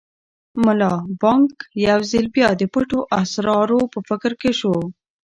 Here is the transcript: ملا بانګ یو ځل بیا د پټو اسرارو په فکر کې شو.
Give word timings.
ملا 0.63 0.93
بانګ 1.21 1.49
یو 1.87 1.99
ځل 2.11 2.25
بیا 2.35 2.49
د 2.55 2.61
پټو 2.73 2.99
اسرارو 3.21 3.79
په 3.93 3.99
فکر 4.09 4.31
کې 4.41 4.51
شو. 4.59 4.75